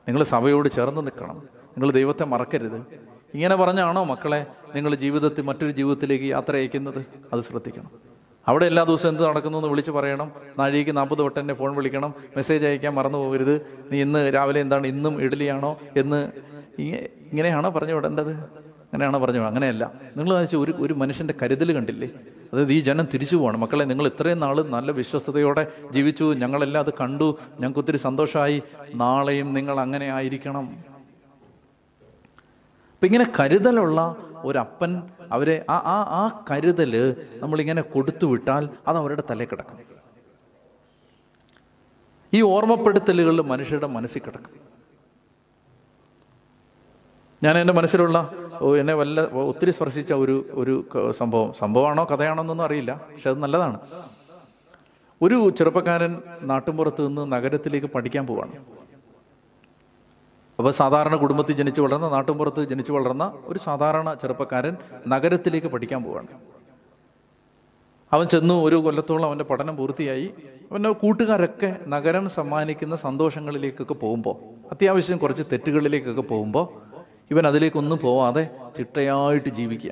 നിങ്ങൾ 0.07 0.23
സഭയോട് 0.23 0.69
ചേർന്ന് 0.69 1.01
നിൽക്കണം. 1.01 1.35
നിങ്ങൾ 1.69 1.91
ദൈവത്തെ 1.91 2.23
മറക്കരുത്. 2.23 2.79
ഇങ്ങനെ 3.36 3.56
പറഞ്ഞാണോ 3.56 4.04
മക്കളെ 4.04 4.46
നിങ്ങൾ 4.75 4.96
ജീവിതത്തിൽ 4.96 5.42
മറ്റൊരു 5.42 5.72
ജീവിതത്തിലേക്ക് 5.72 6.25
യാത്ര 6.25 6.56
അയക്കുന്നത്? 6.56 7.06
അത് 7.34 7.42
ശ്രദ്ധിക്കണം. 7.42 7.92
അവിടെ 8.48 8.65
എല്ലാ 8.65 8.84
ദിവസവും 8.84 9.12
എന്ത് 9.12 9.24
നടക്കുന്നു 9.24 9.58
എന്ന് 9.58 9.70
വിളിച്ച് 9.70 9.92
പറയണം. 9.92 10.32
നാഴികയ്ക്ക് 10.60 10.98
നാൽപ്പത് 10.98 11.22
വട്ടം 11.22 11.39
എന്നെ 11.39 11.54
ഫോൺ 11.54 11.75
വിളിക്കണം. 11.75 12.13
മെസ്സേജ് 12.36 12.65
അയക്കാൻ 12.65 12.94
മറന്നു 12.94 13.18
പോകരുത്. 13.18 13.62
നീ 13.92 14.01
ഇന്ന് 14.01 14.34
രാവിലെ 14.34 14.62
എന്താണ് 14.62 14.88
ഇന്നും 14.88 15.22
ഇഡലിയാണോ 15.22 15.80
എന്ന് 15.98 16.32
ഇങ്ങനെയാണോ 16.80 17.70
പറഞ്ഞു 17.70 17.94
വിടേണ്ടത്? 17.94 18.32
അങ്ങനെയാണോ 18.32 19.20
പറഞ്ഞു 19.20 19.39
അങ്ങനെയല്ല. 19.39 19.92
നിങ്ങൾ 20.18 20.39
വെച്ചാൽ 20.39 20.60
ഒരു 20.60 20.74
ഒരു 20.80 20.94
മനുഷ്യന്റെ 20.94 21.34
കരുതൽ 21.42 21.74
കണ്ടില്ലേ? 21.74 22.10
അതായത് 22.54 22.74
ഈ 22.74 22.80
ജനം 22.80 23.08
തിരിച്ചു 23.13 23.36
പോകണം 23.36 23.60
മക്കളെ 23.60 23.84
നിങ്ങൾ 23.84 24.08
ഇത്രയും 24.08 24.39
നാൾ 24.39 24.63
നല്ല 24.63 24.92
വിശ്വസ്തയോടെ 24.92 25.68
ജീവിച്ചു. 25.92 26.34
ഞങ്ങളെല്ലാം 26.34 26.86
അത് 26.86 26.94
കണ്ടു. 27.01 27.38
ഞങ്ങൾക്ക് 27.60 27.80
ഒത്തിരി 27.80 27.98
സന്തോഷമായി 27.98 28.63
നാളെയും 28.96 29.54
നിങ്ങൾ 29.54 29.80
അങ്ങനെ 29.80 30.10
ആയിരിക്കണം. 30.10 30.94
അപ്പൊ 33.05 33.13
ഇങ്ങനെ 33.13 33.31
കരുതലുള്ള 33.39 34.00
ഒരപ്പൻ 34.43 34.91
അവരെ 35.31 35.65
ആ 35.69 35.75
ആ 35.93 35.97
ആ 36.19 36.43
കരുതൽ 36.51 36.93
നമ്മളിങ്ങനെ 37.41 37.81
കൊടുത്തു 37.81 38.25
വിട്ടാൽ 38.25 38.63
അത് 38.88 38.97
അവരുടെ 38.97 39.24
തലേ 39.29 39.45
കിടക്കും. 39.45 39.79
ഈ 42.33 42.41
ഓർമ്മപ്പെടുത്തലുകൾ 42.41 43.41
മനുഷ്യരുടെ 43.41 43.88
മനസ്സിൽ 43.88 44.21
കിടക്കും. 44.25 44.53
ഞാൻ 47.43 47.57
എന്റെ 47.57 47.74
മനസ്സിലുള്ള 47.74 48.17
എന്നെ 48.79 48.93
വല്ല 48.93 49.21
ഒത്തിരി 49.21 49.71
സ്പർശിച്ച 49.71 50.13
ഒരു 50.13 50.35
ഒരു 50.62 50.75
സംഭവം. 51.19 51.53
സംഭവമാണോ 51.53 52.05
കഥയാണോ 52.12 52.43
എന്നൊന്നും 52.43 52.65
അറിയില്ല 52.65 52.93
പക്ഷെ 53.12 53.29
അത് 53.29 53.39
നല്ലതാണ്. 53.43 53.79
ഒരു 55.21 55.50
ചെറുപ്പക്കാരൻ 55.57 56.15
നാട്ടുമ്പുറത്ത് 56.41 57.07
നിന്ന് 57.07 57.31
നഗരത്തിലേക്ക് 57.35 57.88
പഠിക്കാൻ 57.88 58.25
പോവാണ്. 58.31 58.85
അപ്പോൾ 60.59 60.71
സാധാരണ 60.71 61.15
കുടുംബത്തിൽ 61.15 61.55
ജനിച്ചു 61.55 61.81
വളർന്ന 61.81 62.09
നാട്ടുമ്പുറത്ത് 62.09 62.69
ജനിച്ചു 62.69 62.91
വളർന്ന 62.91 63.33
ഒരു 63.45 63.59
സാധാരണ 63.59 64.13
ചെറുപ്പക്കാരൻ 64.13 64.77
നഗരത്തിലേക്ക് 65.07 65.67
പഠിക്കാൻ 65.67 66.03
പോവാണ്. 66.03 66.27
അവൻ 68.13 68.27
ചെന്നു 68.27 68.53
ഒരു 68.53 68.75
കൊല്ലത്തോളം 68.75 69.25
അവന്റെ 69.25 69.43
പഠനം 69.43 69.77
പൂർത്തിയായി. 69.77 70.33
അവന്റെ 70.71 70.89
കൂട്ടുകാരൊക്കെ 70.89 71.75
നഗരം 71.88 72.29
സമ്മാനിക്കുന്ന 72.29 72.95
സന്തോഷങ്ങളിലേക്കൊക്കെ 72.95 73.93
പോകുമ്പോൾ 73.93 74.35
അത്യാവശ്യം 74.71 75.17
കുറച്ച് 75.17 75.43
തെറ്റുകളിലേക്കൊക്കെ 75.51 76.21
പോകുമ്പോൾ 76.21 76.65
ഇവൻ 77.31 77.47
അതിലേക്കൊന്നും 77.47 78.00
പോവാതെ 78.00 78.50
ചിട്ടയായിട്ട് 78.77 79.50
ജീവിക്കുക. 79.50 79.91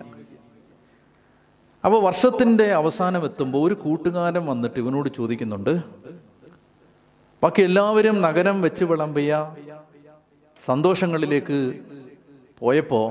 അപ്പോൾ 1.85 2.03
വർഷത്തിന്റെ 2.03 2.73
അവസാനം 2.73 3.25
എത്തുമ്പോൾ 3.25 3.67
ഒരു 3.67 3.73
കൂട്ടുകാരൻ 3.73 4.45
വന്നിട്ട് 4.45 4.79
ഇവനോട് 4.79 5.09
ചോദിക്കുന്നുണ്ട് 5.09 5.83
ബാക്കി 7.43 7.61
എല്ലാവരും 7.61 8.21
നഗരം 8.21 8.61
വെച്ച് 8.61 8.83
വിളമ്പിയ 8.83 9.55
സന്തോഷങ്ങളിലേക്ക് 10.67 11.57
പോയപ്പോ 12.59 13.01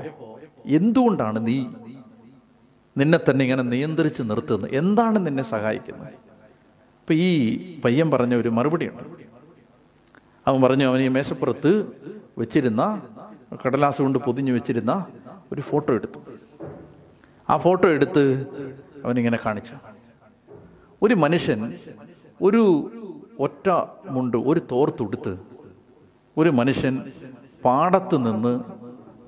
എന്തുകൊണ്ടാണ് 0.77 1.39
നീ 1.47 1.57
നിന്നെ 2.97 3.19
തന്നെ 3.27 3.41
ഇങ്ങനെ 3.45 3.63
നിയന്ത്രിച്ച് 3.73 4.21
നിർത്തുന്നത്? 4.29 4.71
എന്താണ് 4.81 5.17
നിന്നെ 5.25 5.43
സഹായിക്കുന്നത്? 5.43 6.13
അപ്പൊ 6.99 7.13
ഈ 7.13 7.29
പയ്യൻ 7.85 8.07
പറഞ്ഞ 8.11 8.33
ഒരു 8.41 8.49
മറുപടിയുണ്ട് 8.57 9.03
അവൻ 10.47 10.59
പറഞ്ഞു 10.61 10.85
അവൻ 10.89 10.99
ഈ 11.01 11.07
മേശപ്പുറത്ത് 11.07 11.71
വെച്ചിരുന്ന 12.37 12.83
കടലാസ് 13.63 14.01
കൊണ്ട് 14.01 14.19
പൊതിഞ്ഞു 14.19 14.53
വെച്ചിരുന്ന 14.53 14.93
ഒരു 15.51 15.61
ഫോട്ടോ 15.61 15.91
എടുത്തു. 15.93 16.19
ആ 17.49 17.55
ഫോട്ടോ 17.65 17.87
എടുത്ത് 17.97 18.23
അവനിങ്ങനെ 19.05 19.39
കാണിച്ചു. 19.45 19.75
ഒരു 21.03 21.15
മനുഷ്യൻ 21.23 21.59
ഒരു 22.41 22.63
ഒറ്റ 23.45 23.67
മുണ്ട് 24.15 24.37
ഒരു 24.37 24.61
തോർത്തുടുത്ത് 24.71 25.33
ഒരു 26.37 26.51
മനുഷ്യൻ 26.59 26.95
പാടത്ത് 27.65 28.17
നിന്ന് 28.17 28.59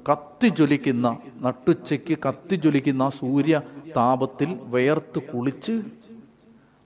കത്തി 0.10 0.36
കത്തിജ്വലിക്കുന്ന 0.36 1.18
നട്ടുച്ചയ്ക്ക് 1.36 2.18
കത്തിജ്വലിക്കുന്ന 2.26 3.10
സൂര്യ 3.10 3.62
താപത്തിൽ 3.96 4.60
വേർത്ത് 4.64 5.20
കുളിച്ച് 5.20 5.84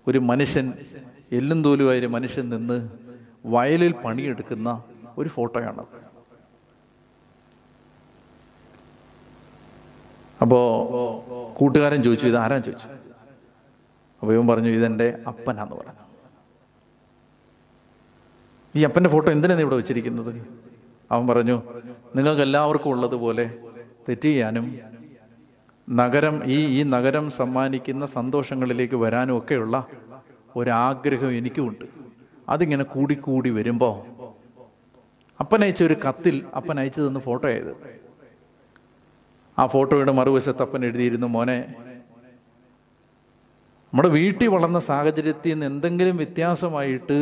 ഒരു 0.07 0.19
മനുഷ്യൻ 0.19 0.73
എല്ലും 1.31 1.63
തോലുമായ 1.63 1.99
ഒരു 1.99 2.05
മനുഷ്യൻ 2.05 2.49
നിന്ന് 2.49 2.89
വയലിൽ 3.45 3.93
പണിയെടുക്കുന്ന 4.05 4.83
ഒരു 5.17 5.29
ഫോട്ടോയാണ് 5.29 5.85
അപ്പോ 10.41 10.59
കൂട്ടുകാരൻ 11.57 12.03
ചോദിച്ചു 12.03 12.27
ഇത് 12.27 12.37
ആരാ? 12.37 12.57
ചോദിച്ചു. 12.57 12.87
അപ്പൊ 14.21 14.33
ഇവൻ 14.33 14.47
പറഞ്ഞു 14.47 14.69
ഇതെന്റെ 14.69 15.23
അപ്പനാന്ന് 15.27 15.75
പറഞ്ഞു. 15.75 15.95
ഈ 18.75 18.83
അപ്പന്റെ 18.83 19.09
ഫോട്ടോ 19.09 19.31
എന്തിനാണ് 19.31 19.61
ഇവിടെ 19.61 19.75
വെച്ചിരിക്കുന്നത്? 19.75 20.31
അവൻ 21.11 21.27
പറഞ്ഞു 21.27 21.57
നിങ്ങൾക്ക് 22.15 22.41
എല്ലാവർക്കും 22.41 22.91
ഉള്ളതുപോലെ 22.91 23.45
തെറ്റ് 24.09 24.21
ചെയ്യാനും 24.21 24.65
നഗരം 25.89 26.35
ഈ 26.45 26.57
ഈ 26.79 26.83
നഗരം 26.83 27.29
സമ്മാനിക്കുന്ന 27.29 28.05
സന്തോഷങ്ങളിലേക്ക് 28.05 28.95
വരാനും 28.95 29.37
ഒക്കെയുള്ള 29.37 29.87
ഒരാഗ്രഹം 30.55 31.31
എനിക്കുമുണ്ട്. 31.31 31.85
അതിങ്ങനെ 32.49 32.83
കൂടിക്കൂടി 32.83 33.49
വരുമ്പോൾ 33.49 33.95
അപ്പൻ 35.39 35.63
അയച്ച 35.63 35.83
ഒരു 35.83 35.95
കത്തിൽ 36.07 36.45
അപ്പൻ 36.55 36.79
അയച്ചു 36.79 37.01
തന്ന 37.01 37.19
ഫോട്ടോ 37.19 37.47
ആയത്. 37.49 37.73
ആ 39.59 39.65
ഫോട്ടോയുടെ 39.65 40.11
മറുവശത്ത് 40.11 40.61
അപ്പൻ 40.61 40.85
എഴുതിയിരുന്നു 40.85 41.27
മോനെ 41.27 41.59
നമ്മുടെ 43.93 44.09
വീട്ടിൽ 44.09 44.47
വളർന്ന 44.47 44.79
സാഹചര്യത്തിൽ 44.79 45.49
നിന്ന് 45.53 45.65
എന്തെങ്കിലും 45.65 46.17
വ്യത്യാസമായിട്ട് 46.17 47.17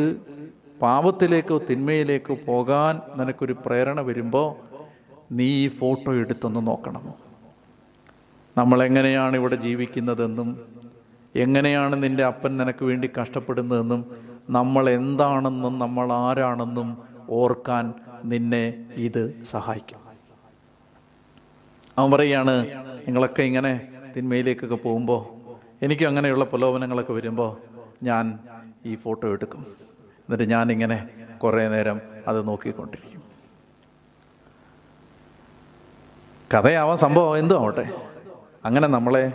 പാപത്തിലേക്കോ 0.82 1.56
തിന്മയിലേക്കോ 1.68 2.34
പോകാൻ 2.48 2.94
നിനക്കൊരു 3.18 3.54
പ്രേരണ 3.64 4.00
വരുമ്പോൾ 4.08 4.48
നീ 5.38 5.48
ഈ 5.64 5.68
ഫോട്ടോ 5.78 6.10
എടുത്തൊന്ന് 6.22 6.60
നോക്കണം. 6.66 7.04
നമ്മളെങ്ങനെയാണ് 8.56 9.34
ഇവിടെ 9.40 9.56
ജീവിക്കുന്നതെന്നും 9.64 10.48
എങ്ങനെയാണ് 11.44 11.94
നിന്റെ 12.02 12.24
അപ്പൻ 12.24 12.52
നിനക്ക് 12.60 12.84
വേണ്ടി 12.90 13.08
കഷ്ടപ്പെടുന്നതെന്നും 13.18 14.02
നമ്മൾ 14.56 14.84
എന്താണെന്നും 14.98 15.74
നമ്മൾ 15.84 16.06
ആരാണെന്നും 16.12 16.88
ഓർക്കാൻ 17.40 17.84
നിന്നെ 18.32 18.64
ഇത് 19.06 19.22
സഹായിക്കും. 19.52 20.00
അവൻ 21.98 22.08
പറയുകയാണ് 22.14 22.54
നിങ്ങളൊക്കെ 23.06 23.42
ഇങ്ങനെ 23.50 23.72
തിന്മയിലേക്കൊക്കെ 24.14 24.78
പോകുമ്പോൾ 24.86 25.22
എനിക്കും 25.84 26.08
അങ്ങനെയുള്ള 26.10 26.44
പ്രലോഭനങ്ങളൊക്കെ 26.44 27.12
വരുമ്പോൾ 27.12 27.50
ഞാൻ 28.08 28.24
ഈ 28.86 28.94
ഫോട്ടോ 29.04 29.26
എടുക്കും. 29.34 29.62
എന്നിട്ട് 30.28 30.50
ഞാനിങ്ങനെ 30.50 31.08
കുറേ 31.42 31.68
നേരം 31.68 32.00
അത് 32.28 32.48
നോക്കിക്കൊണ്ടിരിക്കും. 32.48 33.22
കഥയാവാൻ 36.54 36.96
സംഭവം 36.96 37.38
എന്തോ 37.38 37.58
ആവട്ടെ 37.58 37.84
അങ്ങനെ 38.64 38.88
നമ്മളെ 38.88 39.32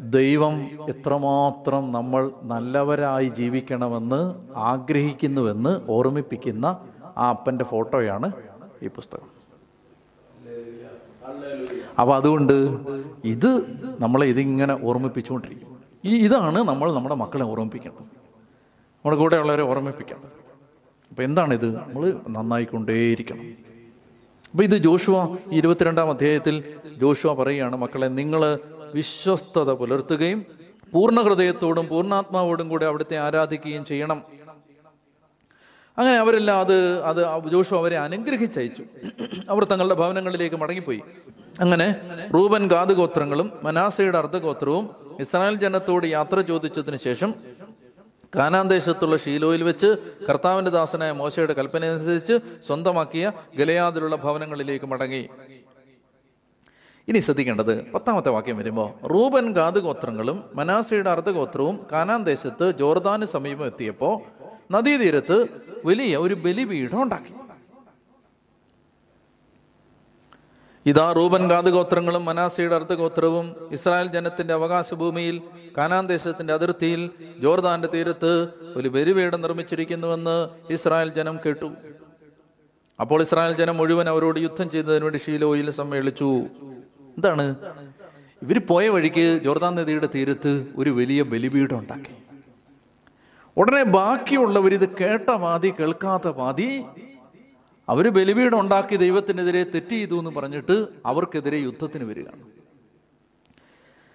ദൈവം 0.00 0.54
എത്രമാത്രം 0.88 1.92
നമ്മൾ 1.92 2.30
നല്ലവരായി 2.42 3.28
ജീവിക്കണമെന്ന് 3.28 4.20
ആഗ്രഹിക്കുന്നുവെന്ന് 4.56 5.80
ഓർമ്മിപ്പിക്കുന്ന 5.88 6.66
ആ 7.18 7.28
അപ്പന്റെ 7.28 7.64
ഫോട്ടോയാണ് 7.64 8.32
ഈ 8.82 8.88
പുസ്തകം. 8.88 9.28
അപ്പോൾ 11.98 12.16
അതുകൊണ്ട് 12.16 12.56
ഇത് 13.24 13.50
നമ്മളെ 14.00 14.26
ഇതിങ്ങനെ 14.26 14.74
ഓർമ്മിപ്പിച്ചുകൊണ്ടിരിക്കും. 14.82 15.78
ഈ 16.04 16.24
ഇതാണ് 16.26 16.58
നമ്മൾ 16.68 16.92
നമ്മുടെ 16.92 17.14
മക്കളെ 17.14 17.44
ഓർമ്മിപ്പിക്കേണ്ടത്. 17.44 18.19
നമ്മുടെ 19.00 19.16
കൂടെയുള്ളവരെ 19.16 19.62
ഓർമ്മിപ്പിക്കാം. 19.62 20.24
അപ്പം 21.10 21.24
എന്താണിത്? 21.24 21.76
നമ്മൾ 21.76 22.20
നന്നായിക്കൊണ്ടേയിരിക്കണം. 22.28 23.54
അപ്പോൾ 24.50 24.62
ഇത് 24.62 24.76
ജോഷുവ 24.76 25.38
ഇരുപത്തിരണ്ടാം 25.52 26.10
അധ്യായത്തിൽ 26.10 26.74
ജോഷുവ 26.96 27.34
പറയുകയാണ് 27.34 27.76
മക്കളെ 27.76 28.06
നിങ്ങൾ 28.06 28.58
വിശ്വസ്തത 28.94 29.72
പുലർത്തുകയും 29.72 30.46
പൂർണ 30.92 31.20
ഹൃദയത്തോടും 31.20 31.88
പൂർണാത്മാവോടും 31.88 32.68
കൂടെ 32.68 32.86
അവിടുത്തെ 32.86 33.18
ആരാധിക്കുകയും 33.18 33.84
ചെയ്യണം. 33.84 34.22
അങ്ങനെ 35.98 36.16
അവരെല്ലാം 36.16 36.60
അത് 36.60 37.02
അത് 37.02 37.48
ജോഷു 37.48 37.74
അവരെ 37.74 37.98
അനുഗ്രഹിച്ചയച്ചു. 37.98 38.84
അവർ 39.48 39.64
തങ്ങളുടെ 39.64 39.94
ഭവനങ്ങളിലേക്ക് 39.94 40.56
മടങ്ങിപ്പോയി. 40.56 41.02
അങ്ങനെ 41.60 41.96
റൂബൻ 42.34 42.68
ഗാതുഗോത്രങ്ങളും 42.68 43.52
മനാസയുടെ 43.62 44.18
അർദ്ധഗോത്രവും 44.18 44.90
ഇസ്രായേൽ 45.20 45.54
ജനത്തോട് 45.54 46.06
യാത്ര 46.06 46.40
ചോദിച്ചതിന് 46.40 46.96
ശേഷം 46.96 47.34
കാനാൻ 48.36 48.68
ദേശത്തുള്ള 48.68 49.16
ഷീലോയിൽ 49.16 49.62
വെച്ച് 49.62 49.88
കർത്താവിന്റെ 50.28 50.70
ദാസനായ 50.70 51.12
മോശയുടെ 51.12 51.52
കൽപ്പന 51.52 51.84
അനുസരിച്ച് 51.84 52.34
സ്വന്തമാക്കിയ 52.66 53.32
ഗലയാദിലുള്ള 53.58 54.16
ഭവനങ്ങളിലേക്ക് 54.16 54.84
മടങ്ങി. 54.84 55.28
ഇനി 57.08 57.18
ശ്രദ്ധിക്കേണ്ടത് 57.18 57.92
പത്താമത്തെ 57.92 58.30
വാക്യം 58.30 58.56
വരുമ്പോൾ 58.56 59.06
റൂബൻ 59.06 59.52
ഗാദ് 59.52 59.78
ഗോത്രങ്ങളും 59.78 60.44
മനാസയുടെ 60.54 61.10
അർദ്ധഗോത്രവും 61.10 61.86
കാനാൻ 61.92 62.24
ദേശത്ത് 62.24 62.78
ജോർദാന് 62.78 63.24
സമീപം 63.24 63.66
എത്തിയപ്പോൾ 63.66 64.14
നദീതീരത്ത് 64.72 65.36
വലിയ 65.84 66.16
ഒരു 66.16 66.34
ബലിപീഠം 66.34 67.02
ഉണ്ടാക്കി. 67.02 67.32
ഇതാ 70.86 71.12
റൂബൻ 71.12 71.48
ഗാദ് 71.48 71.70
ഗോത്രങ്ങളും 71.70 72.24
മനാസയുടെ 72.24 72.74
അർദ്ധഗോത്രവും 72.74 73.46
ഇസ്രായേൽ 73.72 74.06
ജനത്തിന്റെ 74.06 74.54
അവകാശ 74.54 74.94
ഭൂമിയിൽ 74.94 75.42
കാനാൻ 75.76 76.06
ദേശത്തിന്റെ 76.06 76.54
അതിർത്തിയിൽ 76.54 77.10
ജോർദാന്റെ 77.38 77.88
തീരത്ത് 77.94 78.48
ഒരു 78.76 78.88
ബലിപീഠം 78.88 79.40
നിർമ്മിച്ചിരിക്കുന്നുവെന്ന് 79.40 80.48
ഇസ്രായേൽ 80.72 81.08
ജനം 81.08 81.38
കേട്ടു. 81.46 81.72
അപ്പോൾ 83.00 83.22
ഇസ്രായേൽ 83.22 83.54
ജനം 83.54 83.76
മുഴുവൻ 83.76 84.08
അവരോട് 84.08 84.40
യുദ്ധം 84.40 84.70
ചെയ്തതിനു 84.70 85.04
വേണ്ടി 85.04 85.18
ഷീലോയിൽ 85.18 85.70
സമ്മേളിച്ചു. 85.70 86.40
എന്താണ്? 87.00 87.54
ഇവർ 88.42 88.58
പോയ 88.58 88.88
വഴിക്ക് 88.88 89.40
ജോർദാൻ 89.44 89.74
നദിയുടെ 89.74 90.08
തീരത്ത് 90.14 90.66
ഒരു 90.76 90.90
വലിയ 90.90 91.22
ബലിപീഠം 91.22 91.78
ഉണ്ടാക്കി. 91.78 92.14
ഉടനെ 93.56 93.82
ബാക്കിയുള്ളവർ 93.82 94.74
ഇത് 94.74 94.88
കേട്ട 94.88 95.30
പാതി 95.30 95.74
കേൾക്കാത്ത 95.80 96.28
പാതി 96.28 96.84
അവർ 97.88 98.08
ബലിപീഠം 98.08 98.60
ഉണ്ടാക്കി 98.60 98.96
ദൈവത്തിനെതിരെ 98.96 99.64
തെറ്റ് 99.64 99.90
ചെയ്തു 99.90 100.18
എന്ന് 100.18 100.30
പറഞ്ഞിട്ട് 100.30 100.86
അവർക്കെതിരെ 101.06 101.56
യുദ്ധത്തിന് 101.56 102.04
വരികയാണ്. 102.04 102.59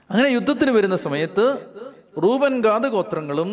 അങ്ങനെ 0.09 0.27
യുദ്ധത്തിന് 0.27 0.71
വരുന്ന 0.71 0.95
സമയത്ത് 0.95 1.45
റൂബൻ 2.23 2.61
ഗാദ 2.61 2.87
ഗോത്രങ്ങളും 2.87 3.51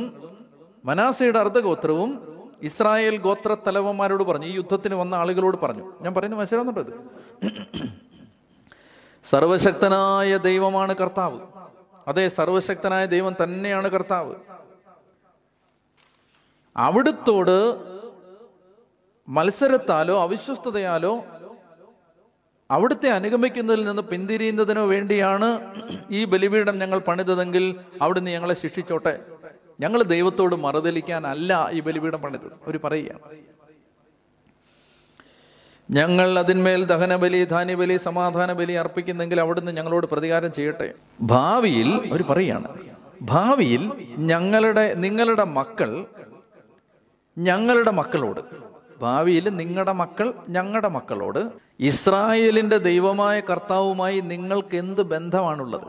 മനാസയുടെ 0.84 1.38
അർദ്ധഗോത്രവും 1.38 2.32
ഇസ്രായേൽ 2.62 3.16
ഗോത്ര 3.16 3.56
തലവന്മാരോട് 3.66 4.24
പറഞ്ഞു 4.24 4.46
ഈ 4.46 4.52
യുദ്ധത്തിന് 4.52 4.94
വന്ന 4.94 5.14
ആളുകളോട് 5.14 5.56
പറഞ്ഞു. 5.56 5.92
ഞാൻ 6.00 6.14
പറയുന്നത് 6.14 6.40
മനസ്സിലാവുന്നുണ്ടോ 6.40 6.82
ഇത്? 6.82 7.88
സർവശക്തനായ 9.24 10.36
ദൈവമാണ് 10.36 10.96
കർത്താവ്. 10.96 11.40
അതെ 12.08 12.28
സർവശക്തനായ 12.28 13.06
ദൈവം 13.06 13.36
തന്നെയാണ് 13.42 13.88
കർത്താവ്. 13.88 14.34
അവിടുത്തോട് 16.76 17.76
മത്സരത്താലോ 19.28 20.22
അവിശ്വസ്തതയാലോ 20.22 21.24
അവിടുത്തെ 22.72 23.08
അനുഗമിക്കുന്നതിൽ 23.08 23.84
നിന്ന് 23.84 24.02
പിന്തിരിയുന്നതിനു 24.02 24.80
വേണ്ടിയാണ് 24.80 25.48
ഈ 26.10 26.24
ബലിപീഠം 26.24 26.78
ഞങ്ങൾ 26.78 26.98
പണിതതെങ്കിൽ 26.98 27.64
അവിടുന്ന് 28.02 28.30
ഞങ്ങളെ 28.30 28.54
ശിക്ഷിച്ചോട്ടെ. 28.54 29.14
ഞങ്ങൾ 29.80 30.02
ദൈവത്തോട് 30.02 30.54
മറുതലിക്കാനല്ല 30.54 31.68
ഈ 31.72 31.80
ബലിപീഠം 31.80 32.22
പണിതത്. 32.22 32.52
അവർ 32.66 32.76
പറയുകയാണ്. 32.84 33.20
ഞങ്ങൾ 35.90 36.38
അതിന്മേൽ 36.38 36.84
ദഹനബലി 36.84 37.44
ധാന്യബലി 37.44 37.96
സമാധാന 37.96 38.52
ബലി 38.52 38.72
അർപ്പിക്കുന്നെങ്കിൽ 38.72 39.40
അവിടുന്ന് 39.40 39.72
ഞങ്ങളോട് 39.72 40.06
പ്രതികാരം 40.06 40.52
ചെയ്യട്ടെ. 40.52 40.94
ഭാവിയിൽ 41.20 41.90
അവർ 42.12 42.22
പറയുകയാണ് 42.22 42.68
ഭാവിയിൽ 43.22 43.92
ഞങ്ങളുടെ 44.18 44.94
നിങ്ങളുടെ 44.94 45.44
മക്കൾ 45.44 45.90
ഞങ്ങളുടെ 47.38 47.90
മക്കളോട് 47.90 48.40
ഭാവിയിൽ 49.00 49.48
നിങ്ങളുടെ 49.48 49.92
മക്കൾ 49.92 50.34
ഞങ്ങളുടെ 50.48 50.88
മക്കളോട് 50.88 51.52
ഇസ്രായേലിന്റെ 51.80 52.78
ദൈവമായ 52.78 53.40
കർത്താവുമായി 53.40 54.20
നിങ്ങൾക്ക് 54.20 54.76
എന്ത് 54.76 55.00
ബന്ധമാണുള്ളത്? 55.00 55.86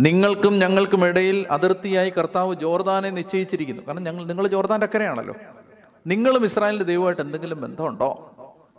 നിങ്ങൾക്കും 0.00 0.58
ഞങ്ങൾക്കും 0.58 1.06
ഇടയിൽ 1.06 1.46
അതിർത്തിയായി 1.50 2.10
കർത്താവ് 2.10 2.54
ജോർദാനെ 2.54 3.10
നിശ്ചയിച്ചിരിക്കുന്നു. 3.10 3.82
കാരണം 3.88 4.04
ഞങ്ങൾ 4.04 4.26
നിങ്ങൾ 4.26 4.48
ജോർദാന്റെ 4.48 4.84
അക്കരയാണല്ലോ. 4.84 5.34
നിങ്ങളും 6.06 6.44
ഇസ്രായേലിന്റെ 6.44 6.84
ദൈവമായിട്ട് 6.84 7.22
എന്തെങ്കിലും 7.22 7.60
ബന്ധമുണ്ടോ? 7.60 8.30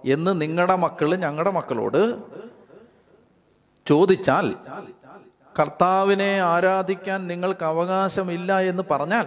എന്ന് 0.06 0.42
നിങ്ങളുടെ 0.42 0.76
മക്കൾ 0.76 1.16
ഞങ്ങളുടെ 1.16 1.52
മക്കളോട് 1.52 2.18
ചോദിച്ചാൽ 3.88 4.56
കർത്താവിനെ 5.60 6.40
ആരാധിക്കാൻ 6.40 7.28
നിങ്ങൾക്ക് 7.28 7.66
അവകാശമില്ല 7.66 8.60
എന്ന് 8.60 8.84
പറഞ്ഞാൽ 8.92 9.26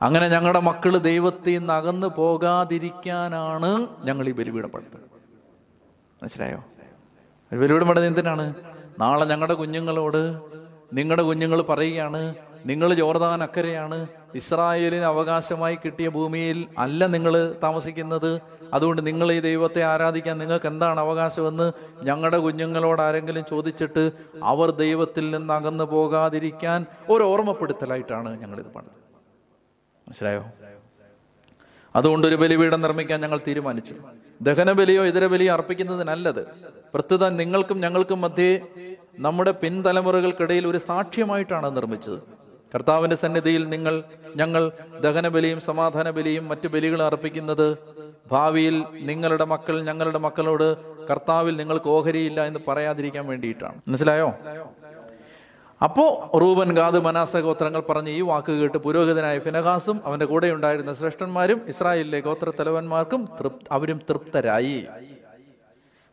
അങ്ങനെ 0.00 0.28
ഞങ്ങളുടെ 0.28 0.60
മക്കൾ 0.60 0.98
ദൈവത്തിൽ 0.98 1.58
നിന്ന് 1.58 1.72
അകന്നു 1.72 2.06
പോകാതിരിക്കാനാണ് 2.16 3.70
ഞങ്ങൾ 4.04 4.28
ഈ 4.28 4.32
ബലിപീഠപ്പെടുന്നത് 4.32 5.06
മനസ്സിലായോ? 6.22 6.58
ഒരു 7.52 7.58
ബലിപീഠം 7.60 7.88
പണിത് 7.88 8.06
എന്തിനാണ്? 8.06 8.54
നാളെ 8.98 9.26
ഞങ്ങളുടെ 9.26 9.54
കുഞ്ഞുങ്ങളോട് 9.54 10.22
നിങ്ങളുടെ 10.92 11.22
കുഞ്ഞുങ്ങൾ 11.22 11.62
പറയുകയാണ് 11.62 12.34
നിങ്ങൾ 12.66 12.94
ജോർദാൻ 12.94 13.42
അക്കരയാണ് 13.42 14.06
ഇസ്രായേലിന് 14.34 15.04
അവകാശമായി 15.04 15.74
കിട്ടിയ 15.74 16.08
ഭൂമിയിൽ 16.08 16.66
അല്ല 16.78 17.06
നിങ്ങൾ 17.06 17.54
താമസിക്കുന്നത് 17.62 18.30
അതുകൊണ്ട് 18.72 19.06
നിങ്ങൾ 19.06 19.32
ഈ 19.32 19.40
ദൈവത്തെ 19.40 19.82
ആരാധിക്കാൻ 19.82 20.38
നിങ്ങൾക്ക് 20.38 20.66
എന്താണ് 20.66 21.00
അവകാശമെന്ന് 21.00 21.72
ഞങ്ങളുടെ 22.04 22.38
കുഞ്ഞുങ്ങളോട് 22.38 23.02
ആരെങ്കിലും 23.02 23.44
ചോദിച്ചിട്ട് 23.44 24.04
അവർ 24.42 24.70
ദൈവത്തിൽ 24.70 25.30
നിന്ന് 25.30 25.54
അകന്നു 25.54 25.84
പോകാതിരിക്കാൻ 25.84 26.80
ഒരു 27.10 27.24
ഓർമ്മപ്പെടുത്തലായിട്ടാണ് 27.24 28.40
ഞങ്ങളിത് 28.40 28.66
പണിത് 28.66 29.07
മനസ്സിലായോ? 30.08 30.44
അതുകൊണ്ട് 31.96 32.26
ഒരു 32.26 32.36
ബലിപീഠം 32.36 32.80
നിർമ്മിക്കാൻ 32.80 33.20
ഞങ്ങൾ 33.20 33.40
തീരുമാനിച്ചു. 33.48 33.94
ദഹനബലിയോ 34.40 35.04
ഇതര 35.04 35.26
ബലിയോ 35.26 35.52
അർപ്പിക്കുന്നത് 35.52 36.04
നല്ലത്. 36.08 36.46
പ്രസ്തുത 36.94 37.28
നിങ്ങൾക്കും 37.28 37.80
ഞങ്ങൾക്കും 37.80 38.20
മധ്യേ 38.20 38.60
നമ്മുടെ 39.18 39.50
പിൻതലമുറകൾക്കിടയിൽ 39.50 40.66
ഒരു 40.66 40.78
സാക്ഷ്യമായിട്ടാണ് 40.78 41.76
നിർമ്മിച്ചത്. 41.76 42.18
കർത്താവിന്റെ 42.74 43.16
സന്നിധിയിൽ 43.16 43.68
നിങ്ങൾ 43.68 44.04
ഞങ്ങൾ 44.36 44.72
ദഹനബലിയും 45.00 45.60
സമാധാന 45.60 46.10
ബലിയും 46.10 46.48
മറ്റു 46.48 46.68
ബലികളും 46.68 47.06
അർപ്പിക്കുന്നത് 47.06 47.78
ഭാവിയിൽ 48.32 48.84
നിങ്ങളുടെ 48.92 49.44
മക്കൾ 49.44 49.84
ഞങ്ങളുടെ 49.84 50.18
മക്കളോട് 50.18 50.76
കർത്താവിൽ 51.10 51.56
നിങ്ങൾക്ക് 51.56 51.88
ഓഹരിയില്ല 51.88 52.44
എന്ന് 52.44 52.60
പറയാതിരിക്കാൻ 52.68 53.26
വേണ്ടിയിട്ടാണ്. 53.26 53.80
മനസ്സിലായോ? 53.88 54.34
അപ്പോ 55.82 56.30
റൂബൻ 56.40 56.74
ഗാദ് 56.74 57.04
മനാസ 57.04 57.36
ഗോത്രങ്ങൾ 57.36 57.80
പറഞ്ഞ 57.80 58.08
ഈ 58.08 58.20
വാക്ക് 58.20 58.52
കേട്ട് 58.52 58.78
പുരോഹിതനായ 58.78 59.38
ഫിനഹാസും 59.38 60.00
അവന്റെ 60.04 60.26
കൂടെ 60.26 60.50
ഉണ്ടായിരുന്ന 60.50 60.92
ശ്രേഷ്ഠന്മാരും 60.92 61.62
ഇസ്രായേലിലെ 61.68 62.20
ഗോത്ര 62.20 62.50
തലവന്മാർക്കും 62.50 63.28
തൃപ് 63.40 63.52
അവരും 63.72 64.00
തൃപ്തരായി. 64.10 64.86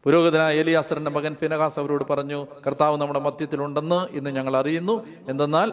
പുരോഹിതനായ 0.03 0.59
എലിയാസറിന്റെ 0.59 1.11
മകൻ 1.11 1.35
ഫിനഹാസ് 1.35 1.79
അവരോട് 1.79 2.03
പറഞ്ഞു 2.09 2.47
കർത്താവ് 2.67 2.97
നമ്മുടെ 2.97 3.19
മധ്യത്തിലുണ്ടെന്ന് 3.19 4.17
ഇന്ന് 4.17 4.29
ഞങ്ങൾ 4.29 4.57
അറിയുന്നു. 4.57 5.05
എന്തെന്നാൽ 5.29 5.71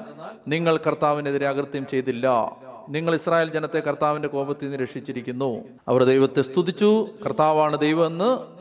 നിങ്ങൾ 0.49 0.77
കർത്താവിനെതിരെ 0.77 1.49
അകൃത്യം 1.49 1.87
ചെയ്തില്ല. 1.87 2.57
നിങ്ങൾ 2.89 3.15
ഇസ്രായേൽ 3.15 3.51
ജനത്തെ 3.51 3.81
കർത്താവിന്റെ 3.81 4.29
കോപത്തിൽ 4.29 4.65
നിന്ന് 4.65 4.83
രക്ഷിച്ചിരിക്കുന്നു. 4.83 5.65
അവർ 5.89 6.05
ദൈവത്തെ 6.05 6.43
സ്തുതിച്ചു. 6.43 7.09
കർത്താവാണ് 7.27 7.79
ദൈവമെന്ന് 7.79 8.52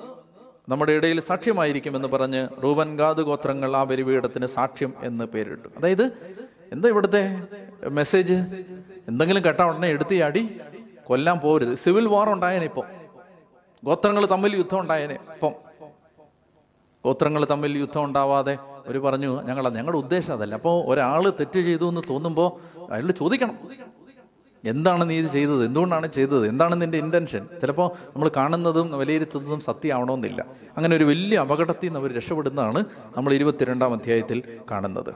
നമ്മുടെ 0.72 0.92
ഇടയിൽ 0.92 1.20
സാക്ഷ്യമായിരിക്കുമെന്ന് 1.20 2.08
പറഞ്ഞ് 2.08 2.42
ഗാദ് 2.98 3.22
ഗോത്രങ്ങൾ 3.22 3.76
ആ 3.76 3.84
ബലിപീഠത്തിന് 3.84 4.46
സാക്ഷ്യം 4.46 4.94
എന്ന് 5.04 5.26
പേരിട്ടു. 5.26 5.68
അതായത് 5.78 6.04
എന്താ 6.74 6.90
ഇവിടുത്തെ 6.90 7.22
മെസ്സേജ് 7.90 8.34
എന്തെങ്കിലും 9.08 9.46
കേട്ടാ 9.46 9.64
ഉടനെ 9.66 9.88
എടുത്ത് 9.88 10.16
ചാടി 10.20 10.44
കൊല്ലാൻ 11.04 11.38
പോരുത്. 11.40 11.74
സിവിൽ 11.76 12.08
വാർ 12.08 12.30
ഉണ്ടായേനെ 12.30 12.66
ഇപ്പം. 12.66 12.88
ഗോത്രങ്ങൾ 13.84 14.26
തമ്മിൽ 14.26 14.56
യുദ്ധം 14.56 14.80
ഉണ്ടായേനെ 14.80 15.14
ഇപ്പം. 15.14 15.54
ഗോത്രങ്ങൾ 17.06 17.46
തമ്മിൽ 17.46 17.78
യുദ്ധം 17.78 18.04
ഉണ്ടാവാതെ 18.04 18.58
ഒരു 18.88 19.00
പറഞ്ഞു 19.00 19.42
ഞങ്ങളാ 19.42 19.70
ഞങ്ങളുടെ 19.70 19.98
ഉദ്ദേശം 19.98 20.34
അതല്ല. 20.34 20.56
അപ്പോൾ 20.56 20.94
ഒരാൾ 20.94 21.30
തെറ്റ് 21.30 21.60
ചെയ്തു 21.60 21.90
എന്ന് 21.90 22.02
തോന്നുമ്പോൾ 22.10 22.50
അയാൾ 22.92 23.12
ചോദിക്കണം. 23.12 23.58
എന്താണ് 24.66 25.10
നീ 25.10 25.20
ഇത് 25.20 25.26
ചെയ്തത്? 25.26 25.66
എന്തുകൊണ്ടാണ് 25.66 26.08
ചെയ്തത്? 26.08 26.48
എന്താണ് 26.48 26.82
നിന്റെ 26.82 26.98
ഇന്റൻഷൻ 26.98 27.48
ചിലപ്പോൾ 27.62 27.92
നമ്മൾ 28.08 28.32
കാണുന്നതും 28.38 28.98
വിലയിരുത്തുന്നതും 28.98 29.60
സത്യമാവണമെന്നില്ല. 29.60 30.46
അങ്ങനെ 30.78 30.96
ഒരു 30.96 31.04
വലിയ 31.04 31.38
അപകടത്തിൽ 31.38 31.86
നിന്ന് 31.86 32.00
അവർ 32.00 32.16
രക്ഷപ്പെടുന്നതാണ് 32.16 32.86
നമ്മൾ 33.18 33.34
ഇരുപത്തിരണ്ടാം 33.34 33.94
അധ്യായത്തിൽ 33.94 34.44
കാണുന്നത്. 34.72 35.14